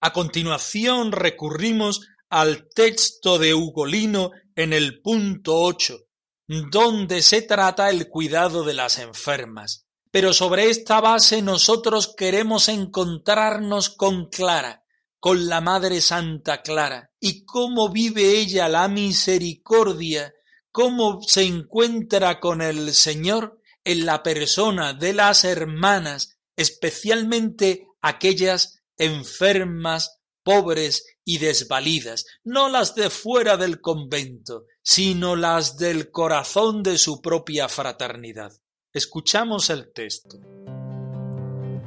A 0.05 0.11
continuación 0.11 1.13
recurrimos 1.13 2.09
al 2.29 2.67
texto 2.67 3.39
de 3.39 3.53
Ugolino 3.53 4.31
en 4.53 4.73
el 4.73 5.01
punto 5.01 5.55
8, 5.61 5.97
donde 6.69 7.21
se 7.21 7.41
trata 7.41 7.89
el 7.89 8.09
cuidado 8.09 8.65
de 8.65 8.73
las 8.73 8.99
enfermas. 8.99 9.87
Pero 10.11 10.33
sobre 10.33 10.69
esta 10.69 10.99
base 10.99 11.41
nosotros 11.41 12.15
queremos 12.17 12.67
encontrarnos 12.67 13.91
con 13.91 14.27
Clara, 14.27 14.83
con 15.21 15.47
la 15.47 15.61
Madre 15.61 16.01
Santa 16.01 16.61
Clara, 16.63 17.11
y 17.21 17.45
cómo 17.45 17.89
vive 17.89 18.37
ella 18.37 18.67
la 18.67 18.89
misericordia, 18.89 20.33
cómo 20.73 21.21
se 21.21 21.43
encuentra 21.43 22.41
con 22.41 22.61
el 22.61 22.93
Señor 22.93 23.61
en 23.85 24.05
la 24.05 24.21
persona 24.21 24.91
de 24.91 25.13
las 25.13 25.45
hermanas, 25.45 26.39
especialmente 26.57 27.87
aquellas 28.01 28.82
enfermas, 28.97 30.23
pobres 30.43 31.05
y 31.25 31.37
desvalidas, 31.37 32.25
no 32.43 32.69
las 32.69 32.95
de 32.95 33.09
fuera 33.09 33.57
del 33.57 33.81
convento, 33.81 34.65
sino 34.81 35.35
las 35.35 35.77
del 35.77 36.11
corazón 36.11 36.83
de 36.83 36.97
su 36.97 37.21
propia 37.21 37.69
fraternidad. 37.69 38.51
Escuchamos 38.91 39.69
el 39.69 39.91
texto. 39.93 40.39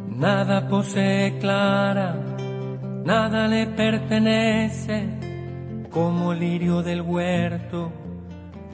Nada 0.09 0.67
posee 0.67 1.39
Clara, 1.39 2.15
nada 3.05 3.47
le 3.47 3.67
pertenece, 3.67 5.87
como 5.91 6.33
lirio 6.33 6.83
del 6.83 7.03
huerto, 7.03 7.93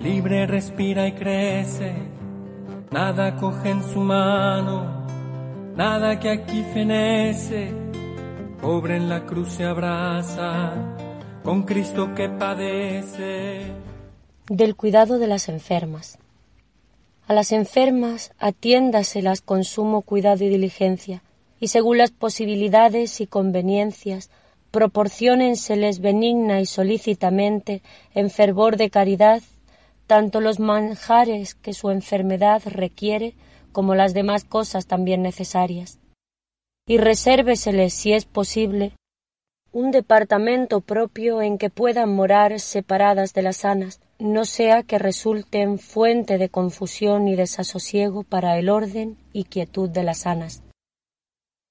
libre 0.00 0.46
respira 0.46 1.08
y 1.08 1.12
crece, 1.12 1.94
nada 2.92 3.36
coge 3.36 3.70
en 3.70 3.82
su 3.92 4.00
mano, 4.00 5.04
nada 5.74 6.20
que 6.20 6.30
aquí 6.30 6.64
fenece, 6.72 7.74
pobre 8.62 8.96
en 8.96 9.08
la 9.08 9.26
cruz 9.26 9.54
se 9.54 9.64
abraza, 9.64 10.72
con 11.42 11.64
Cristo 11.64 12.14
que 12.14 12.28
padece. 12.28 13.72
del 14.48 14.76
cuidado 14.76 15.18
de 15.18 15.26
las 15.26 15.48
enfermas. 15.48 16.18
A 17.26 17.34
las 17.34 17.50
enfermas 17.50 18.32
atiéndaselas 18.38 19.40
con 19.40 19.64
sumo 19.64 20.02
cuidado 20.02 20.44
y 20.44 20.48
diligencia, 20.48 21.24
y 21.58 21.68
según 21.68 21.98
las 21.98 22.12
posibilidades 22.12 23.20
y 23.20 23.26
conveniencias, 23.26 24.30
proporciónenseles 24.70 26.00
benigna 26.00 26.60
y 26.60 26.66
solícitamente, 26.66 27.82
en 28.14 28.30
fervor 28.30 28.76
de 28.76 28.90
caridad, 28.90 29.42
tanto 30.06 30.40
los 30.40 30.60
manjares 30.60 31.54
que 31.56 31.72
su 31.72 31.90
enfermedad 31.90 32.62
requiere, 32.64 33.34
como 33.72 33.96
las 33.96 34.14
demás 34.14 34.44
cosas 34.44 34.86
también 34.86 35.22
necesarias. 35.22 35.98
Y 36.86 36.98
resérveseles, 36.98 37.94
si 37.94 38.12
es 38.12 38.24
posible, 38.24 38.92
un 39.72 39.90
departamento 39.90 40.80
propio 40.80 41.40
en 41.40 41.56
que 41.56 41.70
puedan 41.70 42.14
morar 42.14 42.58
separadas 42.60 43.32
de 43.32 43.42
las 43.42 43.58
sanas, 43.58 44.00
no 44.18 44.44
sea 44.44 44.82
que 44.82 44.98
resulten 44.98 45.78
fuente 45.78 46.38
de 46.38 46.48
confusión 46.48 47.28
y 47.28 47.36
desasosiego 47.36 48.22
para 48.22 48.58
el 48.58 48.68
orden 48.68 49.16
y 49.32 49.44
quietud 49.44 49.88
de 49.88 50.02
las 50.02 50.18
sanas. 50.18 50.62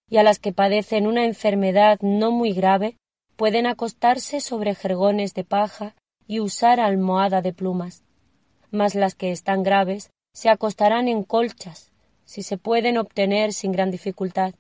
Y 0.10 0.17
a 0.17 0.24
las 0.24 0.39
que 0.39 0.52
padecen 0.52 1.08
una 1.08 1.26
enfermedad 1.26 2.00
no 2.02 2.32
muy 2.32 2.54
grave, 2.54 2.97
pueden 3.36 3.67
acostarse 3.67 4.39
sobre 4.39 4.76
jergones 4.76 5.34
de 5.34 5.43
paja 5.43 5.95
y 6.28 6.39
usar 6.39 6.80
almohada 6.80 7.41
de 7.41 7.54
plumas. 7.54 8.04
Mas 8.71 8.95
las 8.95 9.15
que 9.15 9.32
están 9.32 9.63
graves 9.63 10.10
se 10.34 10.50
acostarán 10.50 11.08
en 11.08 11.24
colchas, 11.24 11.91
si 12.26 12.43
se 12.43 12.58
pueden 12.58 12.97
obtener 12.97 13.54
sin 13.54 13.71
gran 13.71 13.91
dificultad, 13.91 14.54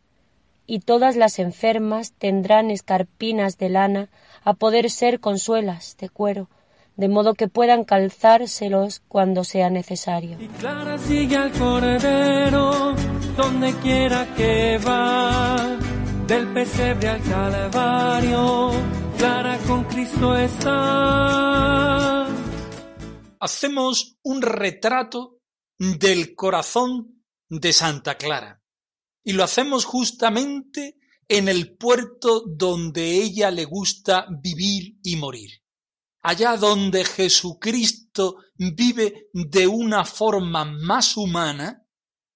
y 0.71 0.79
todas 0.79 1.17
las 1.17 1.37
enfermas 1.37 2.13
tendrán 2.13 2.71
escarpinas 2.71 3.57
de 3.57 3.67
lana 3.67 4.09
a 4.41 4.53
poder 4.53 4.89
ser 4.89 5.19
consuelas 5.19 5.97
de 5.97 6.07
cuero, 6.07 6.49
de 6.95 7.09
modo 7.09 7.33
que 7.33 7.49
puedan 7.49 7.83
calzárselos 7.83 9.01
cuando 9.09 9.43
sea 9.43 9.69
necesario. 9.69 10.39
Y 10.39 10.47
Clara 10.47 10.97
sigue 10.97 11.35
al 11.35 11.51
cordero 11.51 12.95
donde 13.35 13.73
quiera 13.79 14.33
que 14.33 14.77
va, 14.77 15.77
del 16.25 16.47
pesebre 16.53 17.09
al 17.09 17.21
calvario, 17.21 18.71
Clara 19.17 19.57
con 19.67 19.83
Cristo 19.83 20.37
está. 20.37 22.27
Hacemos 23.41 24.17
un 24.23 24.41
retrato 24.41 25.39
del 25.77 26.33
corazón 26.33 27.25
de 27.49 27.73
Santa 27.73 28.15
Clara 28.15 28.60
y 29.23 29.33
lo 29.33 29.43
hacemos 29.43 29.85
justamente 29.85 30.97
en 31.27 31.47
el 31.47 31.77
puerto 31.77 32.43
donde 32.45 33.11
ella 33.11 33.51
le 33.51 33.65
gusta 33.65 34.27
vivir 34.41 34.97
y 35.03 35.15
morir. 35.15 35.61
Allá 36.23 36.57
donde 36.57 37.05
Jesucristo 37.05 38.37
vive 38.55 39.29
de 39.33 39.65
una 39.65 40.05
forma 40.05 40.65
más 40.65 41.17
humana 41.17 41.85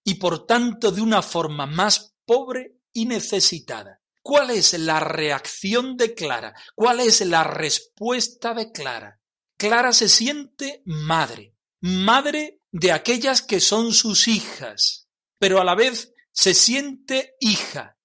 y 0.04 0.16
por 0.16 0.46
tanto 0.46 0.92
de 0.92 1.02
una 1.02 1.22
forma 1.22 1.66
más 1.66 2.16
pobre 2.26 2.80
y 2.94 3.06
necesitada. 3.06 4.02
¿Cuál 4.22 4.52
es 4.52 4.74
la 4.80 5.00
reacción 5.00 5.98
de 5.98 6.16
Clara? 6.16 6.56
¿Cuál 6.74 7.02
es 7.02 7.22
la 7.22 7.44
respuesta 7.44 8.54
de 8.54 8.72
Clara? 8.72 9.20
Clara 9.58 9.94
se 9.94 10.10
siente 10.10 10.82
madre, 10.86 11.56
madre 11.82 12.62
de 12.72 12.92
aquellas 12.92 13.42
que 13.42 13.60
son 13.60 13.94
sus 13.94 14.28
hijas, 14.28 15.08
pero 15.38 15.62
a 15.62 15.64
la 15.64 15.76
vez 15.76 16.15
se 16.36 16.54
siente 16.54 17.36
hija, 17.40 17.98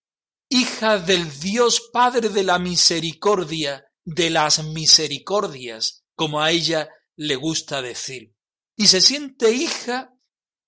hija 0.48 0.98
del 0.98 1.40
Dios 1.40 1.90
Padre 1.92 2.28
de 2.28 2.44
la 2.44 2.60
misericordia, 2.60 3.84
de 4.04 4.30
las 4.30 4.62
misericordias, 4.64 6.04
como 6.14 6.40
a 6.40 6.52
ella 6.52 6.88
le 7.16 7.34
gusta 7.34 7.82
decir. 7.82 8.32
Y 8.76 8.86
se 8.86 9.00
siente 9.00 9.50
hija 9.50 10.14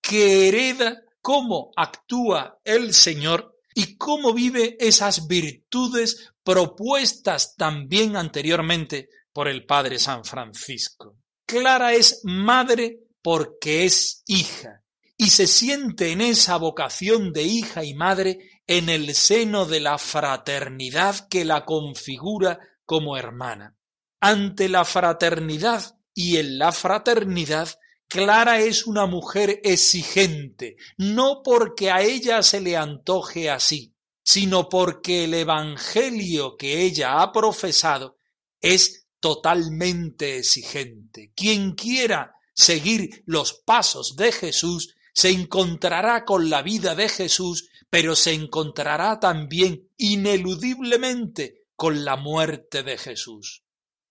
que 0.03 0.49
hereda 0.49 1.03
cómo 1.21 1.71
actúa 1.77 2.59
el 2.65 2.93
Señor 2.93 3.57
y 3.77 3.97
cómo 3.97 4.35
vive 4.35 4.77
esas 4.81 5.29
virtudes 5.29 6.33
propuestas 6.43 7.55
también 7.55 8.17
anteriormente 8.17 9.09
por 9.33 9.47
el 9.47 9.65
Padre 9.67 10.01
San 10.01 10.25
Francisco. 10.25 11.17
Clara 11.47 11.95
es 11.95 12.23
madre 12.25 12.99
porque 13.23 13.85
es 13.85 14.25
hija 14.27 14.82
y 15.23 15.31
se 15.31 15.47
siente 15.47 16.11
en 16.11 16.21
esa 16.21 16.57
vocación 16.57 17.33
de 17.33 17.45
hija 17.45 17.85
y 17.85 17.95
madre 17.95 18.61
en 18.67 18.89
el 18.89 19.15
seno 19.15 19.67
de 19.67 19.79
la 19.79 19.97
fraternidad 19.97 21.29
que 21.29 21.45
la 21.45 21.65
configura 21.65 22.59
como 22.85 23.17
hermana. 23.17 23.77
Ante 24.19 24.69
la 24.69 24.85
fraternidad 24.85 25.97
y 26.13 26.39
en 26.39 26.59
la 26.59 26.73
fraternidad, 26.73 27.69
Clara 28.09 28.59
es 28.63 28.85
una 28.85 29.07
mujer 29.07 29.61
exigente, 29.63 30.75
no 30.99 31.43
porque 31.45 31.93
a 31.93 32.03
ella 32.03 32.43
se 32.43 32.61
le 32.61 32.77
antoje 32.77 33.49
así, 33.49 33.95
sino 34.25 34.69
porque 34.69 35.23
el 35.23 35.35
Evangelio 35.35 36.57
que 36.57 36.83
ella 36.83 37.23
ha 37.23 37.31
profesado 37.31 38.17
es 38.61 39.07
totalmente 39.21 40.39
exigente. 40.39 41.31
Quien 41.37 41.77
quiera 41.77 42.35
seguir 42.55 43.23
los 43.25 43.53
pasos 43.53 44.17
de 44.17 44.33
Jesús 44.33 44.97
se 45.13 45.31
encontrará 45.31 46.25
con 46.25 46.49
la 46.49 46.63
vida 46.63 46.95
de 46.95 47.09
Jesús, 47.09 47.69
pero 47.91 48.17
se 48.17 48.33
encontrará 48.33 49.21
también 49.21 49.89
ineludiblemente 49.99 51.67
con 51.77 52.05
la 52.05 52.17
muerte 52.17 52.83
de 52.83 52.97
Jesús. 52.97 53.65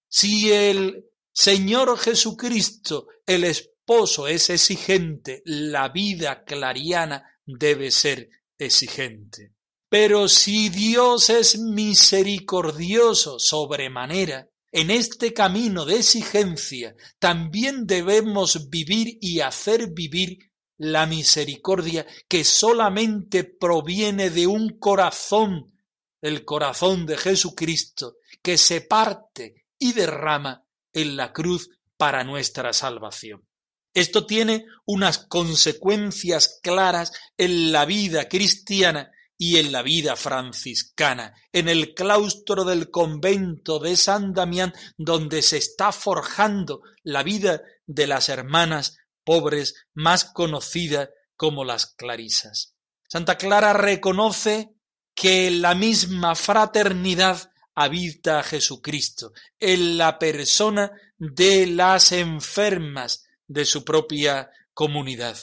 Si 0.08 0.52
el 0.52 1.06
Señor 1.34 1.98
Jesucristo, 1.98 3.08
el 3.26 3.46
esposo, 3.46 4.28
es 4.28 4.50
exigente, 4.50 5.42
la 5.46 5.90
vida 5.90 6.44
clariana 6.44 7.24
debe 7.46 7.92
ser 7.92 8.30
exigente. 8.58 9.54
Pero 9.90 10.30
si 10.30 10.70
Dios 10.70 11.30
es 11.30 11.58
misericordioso 11.60 13.40
sobremanera, 13.40 14.50
en 14.72 14.90
este 14.90 15.34
camino 15.34 15.84
de 15.84 15.98
exigencia 15.98 16.96
también 17.20 17.86
debemos 17.86 18.70
vivir 18.70 19.18
y 19.20 19.42
hacer 19.42 19.90
vivir 19.92 20.51
la 20.82 21.06
misericordia 21.06 22.08
que 22.28 22.44
solamente 22.44 23.44
proviene 23.44 24.32
de 24.32 24.48
un 24.48 24.80
corazón, 24.80 25.80
el 26.22 26.44
corazón 26.44 27.06
de 27.06 27.18
Jesucristo, 27.18 28.16
que 28.42 28.58
se 28.58 28.82
parte 28.82 29.68
y 29.78 29.94
derrama 29.94 30.66
en 30.92 31.18
la 31.18 31.34
cruz 31.34 31.70
para 31.98 32.24
nuestra 32.24 32.74
salvación. 32.74 33.46
Esto 33.94 34.26
tiene 34.26 34.66
unas 34.84 35.20
consecuencias 35.20 36.60
claras 36.64 37.12
en 37.38 37.72
la 37.72 37.86
vida 37.86 38.28
cristiana 38.28 39.12
y 39.38 39.58
en 39.58 39.72
la 39.72 39.84
vida 39.84 40.16
franciscana, 40.16 41.36
en 41.52 41.70
el 41.70 41.94
claustro 41.94 42.64
del 42.64 42.90
convento 42.90 43.78
de 43.78 43.98
San 43.98 44.34
Damián, 44.34 44.74
donde 44.98 45.44
se 45.44 45.58
está 45.58 45.92
forjando 45.92 46.82
la 47.04 47.22
vida 47.22 47.62
de 47.86 48.08
las 48.08 48.30
hermanas 48.30 48.98
pobres 49.32 49.88
más 49.94 50.26
conocida 50.26 51.10
como 51.38 51.64
las 51.64 51.86
clarisas. 51.86 52.76
Santa 53.08 53.38
Clara 53.38 53.72
reconoce 53.72 54.74
que 55.16 55.48
en 55.48 55.62
la 55.62 55.74
misma 55.74 56.36
fraternidad 56.36 57.50
habita 57.74 58.40
a 58.40 58.44
Jesucristo, 58.44 59.32
en 59.58 59.98
la 59.98 60.20
persona 60.20 60.92
de 61.18 61.66
las 61.66 62.12
enfermas 62.12 63.24
de 63.48 63.64
su 63.64 63.86
propia 63.86 64.52
comunidad. 64.74 65.38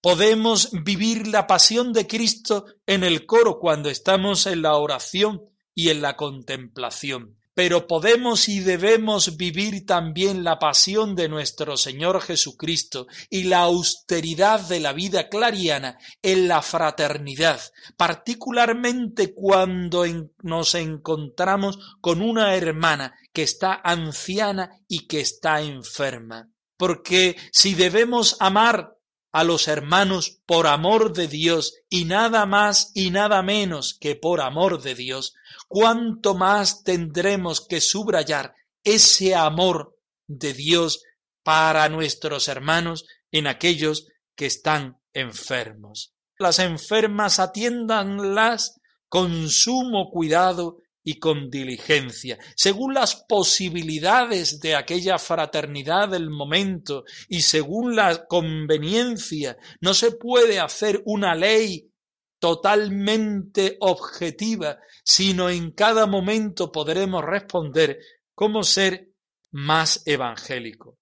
Podemos 0.00 0.70
vivir 0.72 1.26
la 1.26 1.46
pasión 1.46 1.92
de 1.92 2.06
Cristo 2.06 2.64
en 2.86 3.04
el 3.04 3.26
coro 3.26 3.58
cuando 3.58 3.90
estamos 3.90 4.46
en 4.46 4.62
la 4.62 4.76
oración 4.76 5.42
y 5.74 5.90
en 5.90 6.00
la 6.00 6.16
contemplación. 6.16 7.35
Pero 7.56 7.86
podemos 7.86 8.50
y 8.50 8.60
debemos 8.60 9.38
vivir 9.38 9.86
también 9.86 10.44
la 10.44 10.58
pasión 10.58 11.16
de 11.16 11.30
nuestro 11.30 11.78
Señor 11.78 12.20
Jesucristo 12.20 13.06
y 13.30 13.44
la 13.44 13.60
austeridad 13.60 14.60
de 14.60 14.78
la 14.78 14.92
vida 14.92 15.30
clariana 15.30 15.98
en 16.20 16.48
la 16.48 16.60
fraternidad, 16.60 17.58
particularmente 17.96 19.32
cuando 19.32 20.04
nos 20.42 20.74
encontramos 20.74 21.96
con 22.02 22.20
una 22.20 22.54
hermana 22.54 23.14
que 23.32 23.44
está 23.44 23.80
anciana 23.82 24.82
y 24.86 25.06
que 25.06 25.20
está 25.20 25.62
enferma. 25.62 26.50
Porque 26.76 27.36
si 27.52 27.74
debemos 27.74 28.36
amar 28.38 28.95
a 29.36 29.44
los 29.44 29.68
hermanos 29.68 30.40
por 30.46 30.66
amor 30.66 31.12
de 31.12 31.28
Dios 31.28 31.74
y 31.90 32.06
nada 32.06 32.46
más 32.46 32.90
y 32.94 33.10
nada 33.10 33.42
menos 33.42 33.92
que 33.92 34.16
por 34.16 34.40
amor 34.40 34.80
de 34.80 34.94
Dios, 34.94 35.34
cuánto 35.68 36.34
más 36.34 36.84
tendremos 36.84 37.60
que 37.60 37.82
subrayar 37.82 38.54
ese 38.82 39.34
amor 39.34 39.94
de 40.26 40.54
Dios 40.54 41.02
para 41.42 41.86
nuestros 41.90 42.48
hermanos 42.48 43.04
en 43.30 43.46
aquellos 43.46 44.06
que 44.34 44.46
están 44.46 45.02
enfermos. 45.12 46.14
Las 46.38 46.58
enfermas 46.58 47.38
atiéndanlas 47.38 48.80
con 49.06 49.50
sumo 49.50 50.10
cuidado 50.10 50.78
y 51.08 51.20
con 51.20 51.48
diligencia, 51.50 52.36
según 52.56 52.92
las 52.92 53.14
posibilidades 53.28 54.58
de 54.58 54.74
aquella 54.74 55.20
fraternidad 55.20 56.08
del 56.08 56.30
momento 56.30 57.04
y 57.28 57.42
según 57.42 57.94
la 57.94 58.26
conveniencia. 58.26 59.56
No 59.80 59.94
se 59.94 60.10
puede 60.10 60.58
hacer 60.58 61.02
una 61.04 61.36
ley 61.36 61.92
totalmente 62.40 63.76
objetiva, 63.78 64.80
sino 65.04 65.48
en 65.48 65.70
cada 65.70 66.06
momento 66.06 66.72
podremos 66.72 67.24
responder 67.24 68.00
cómo 68.34 68.64
ser 68.64 69.12
más 69.52 70.02
evangélico. 70.06 70.98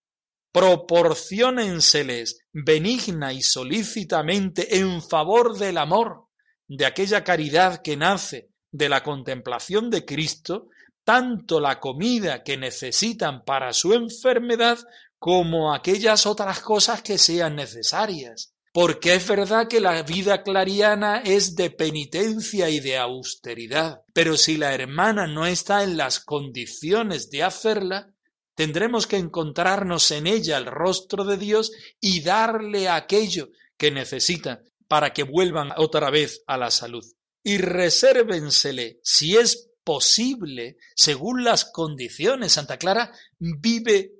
Proporciónenseles 0.52 2.40
benigna 2.52 3.32
y 3.32 3.40
solícitamente 3.40 4.76
en 4.76 5.00
favor 5.00 5.56
del 5.56 5.78
amor, 5.78 6.26
de 6.68 6.84
aquella 6.84 7.24
caridad 7.24 7.80
que 7.80 7.96
nace 7.96 8.50
de 8.74 8.88
la 8.88 9.04
contemplación 9.04 9.88
de 9.88 10.04
Cristo 10.04 10.66
tanto 11.04 11.60
la 11.60 11.78
comida 11.78 12.42
que 12.42 12.56
necesitan 12.56 13.44
para 13.44 13.72
su 13.72 13.94
enfermedad 13.94 14.78
como 15.16 15.72
aquellas 15.72 16.26
otras 16.26 16.58
cosas 16.58 17.00
que 17.00 17.16
sean 17.16 17.54
necesarias. 17.54 18.52
Porque 18.72 19.14
es 19.14 19.28
verdad 19.28 19.68
que 19.68 19.80
la 19.80 20.02
vida 20.02 20.42
clariana 20.42 21.22
es 21.24 21.54
de 21.54 21.70
penitencia 21.70 22.68
y 22.68 22.80
de 22.80 22.98
austeridad, 22.98 24.02
pero 24.12 24.36
si 24.36 24.56
la 24.56 24.74
hermana 24.74 25.28
no 25.28 25.46
está 25.46 25.84
en 25.84 25.96
las 25.96 26.18
condiciones 26.18 27.30
de 27.30 27.44
hacerla, 27.44 28.12
tendremos 28.56 29.06
que 29.06 29.18
encontrarnos 29.18 30.10
en 30.10 30.26
ella 30.26 30.56
el 30.56 30.66
rostro 30.66 31.24
de 31.24 31.36
Dios 31.36 31.70
y 32.00 32.22
darle 32.22 32.88
aquello 32.88 33.50
que 33.76 33.92
necesita 33.92 34.62
para 34.88 35.12
que 35.12 35.22
vuelvan 35.22 35.70
otra 35.76 36.10
vez 36.10 36.42
a 36.48 36.58
la 36.58 36.72
salud 36.72 37.04
y 37.44 37.58
resérvensele, 37.58 38.98
si 39.04 39.36
es 39.36 39.70
posible, 39.84 40.78
según 40.96 41.44
las 41.44 41.66
condiciones. 41.66 42.52
Santa 42.52 42.78
Clara 42.78 43.12
vive 43.38 44.12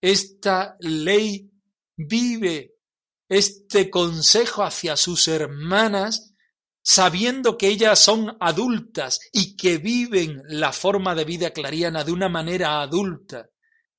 esta 0.00 0.76
ley, 0.78 1.50
vive 1.96 2.76
este 3.28 3.90
consejo 3.90 4.62
hacia 4.62 4.96
sus 4.96 5.26
hermanas, 5.28 6.32
sabiendo 6.80 7.58
que 7.58 7.68
ellas 7.68 7.98
son 7.98 8.36
adultas 8.40 9.18
y 9.32 9.56
que 9.56 9.78
viven 9.78 10.40
la 10.48 10.72
forma 10.72 11.14
de 11.14 11.24
vida 11.24 11.50
clariana 11.50 12.04
de 12.04 12.12
una 12.12 12.28
manera 12.28 12.80
adulta. 12.80 13.50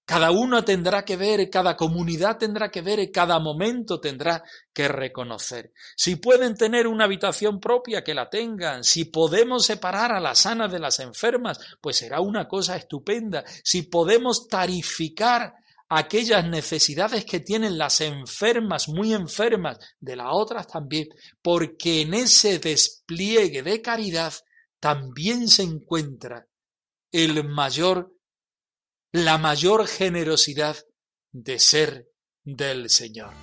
Cada 0.06 0.32
uno 0.32 0.64
tendrá 0.66 1.06
que 1.06 1.16
ver, 1.16 1.50
cada 1.50 1.78
comunidad 1.78 2.38
tendrá 2.38 2.70
que 2.70 2.82
ver, 2.82 3.12
cada 3.12 3.40
momento 3.40 4.00
tendrá 4.00 4.44
que 4.74 4.88
reconocer. 4.88 5.72
Si 5.96 6.18
pueden 6.18 6.56
tener 6.56 6.88
una 6.88 7.06
habitación 7.06 7.60
propia, 7.60 8.04
que 8.04 8.14
la 8.14 8.30
tengan. 8.30 8.84
Si 8.84 9.06
podemos 9.06 9.66
separar 9.66 10.12
a 10.12 10.20
las 10.20 10.40
sanas 10.40 10.72
de 10.72 10.80
las 10.80 11.00
enfermas, 11.00 11.60
pues 11.80 11.98
será 11.98 12.20
una 12.20 12.48
cosa 12.48 12.76
estupenda. 12.76 13.44
Si 13.64 13.84
podemos 13.84 14.48
tarificar 14.48 15.54
aquellas 15.94 16.48
necesidades 16.48 17.26
que 17.26 17.42
tienen 17.42 17.78
las 17.78 18.00
enfermas, 18.00 18.88
muy 18.88 19.14
enfermas, 19.14 19.78
de 20.00 20.16
las 20.16 20.28
otras 20.32 20.66
también, 20.66 21.10
porque 21.42 22.02
en 22.02 22.14
ese 22.14 22.60
despliegue 22.60 23.62
de 23.62 23.82
caridad 23.82 24.34
también 24.80 25.50
se 25.50 25.64
encuentra 25.64 26.48
el 27.12 27.44
mayor 27.44 28.14
la 29.14 29.38
mayor 29.38 29.88
generosidad 29.88 30.78
de 31.34 31.60
ser 31.60 32.08
del 32.46 32.90
Señor. 32.90 33.34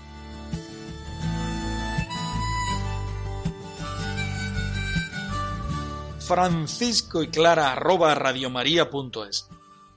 Francisco 6.21 7.23
y 7.23 7.29
Clara 7.29 7.73
arroba 7.73 8.15
radiomaria.es. 8.15 9.49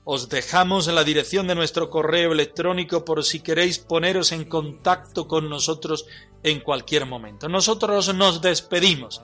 Os 0.04 0.28
dejamos 0.28 0.88
la 0.88 1.04
dirección 1.04 1.46
de 1.46 1.54
nuestro 1.54 1.88
correo 1.88 2.32
electrónico 2.32 3.02
por 3.04 3.24
si 3.24 3.40
queréis 3.40 3.78
poneros 3.78 4.32
en 4.32 4.44
contacto 4.44 5.26
con 5.26 5.48
nosotros 5.48 6.04
en 6.42 6.60
cualquier 6.60 7.06
momento. 7.06 7.48
Nosotros 7.48 8.14
nos 8.14 8.42
despedimos, 8.42 9.22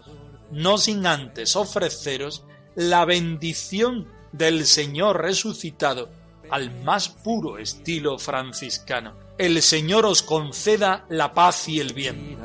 no 0.51 0.79
sin 0.79 1.07
antes 1.07 1.57
ofreceros 1.57 2.45
la 2.75 3.05
bendición 3.05 4.09
del 4.33 4.67
Señor 4.67 5.21
resucitado 5.21 6.09
al 6.51 6.71
más 6.83 7.09
puro 7.09 7.59
estilo 7.59 8.19
franciscano. 8.19 9.15
el 9.39 9.63
Señor 9.63 10.05
os 10.07 10.23
conceda 10.23 11.05
la 11.09 11.33
paz 11.33 11.69
y 11.69 11.81
el 11.81 11.93
bien. 11.93 12.37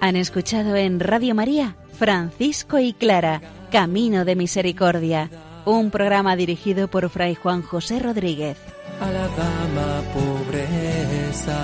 Han 0.00 0.16
escuchado 0.16 0.76
en 0.76 1.00
Radio 1.00 1.34
María 1.34 1.76
Francisco 1.96 2.78
y 2.78 2.92
Clara, 2.92 3.40
Camino 3.72 4.24
de 4.24 4.36
Misericordia, 4.36 5.30
un 5.64 5.90
programa 5.90 6.36
dirigido 6.36 6.88
por 6.88 7.08
Fray 7.08 7.34
Juan 7.34 7.62
José 7.62 7.98
Rodríguez. 7.98 8.58
A 9.00 9.10
la 9.10 9.26
dama 9.28 10.02
pobreza, 10.12 11.58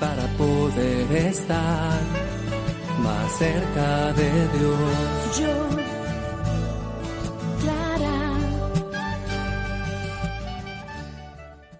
para 0.00 0.26
poder 0.38 1.26
estar 1.26 2.00
más 3.02 3.38
cerca 3.38 4.12
de 4.12 4.30
Dios. 4.58 5.40
Yo 5.40 5.93